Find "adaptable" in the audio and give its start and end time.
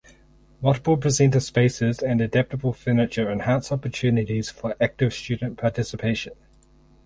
2.21-2.73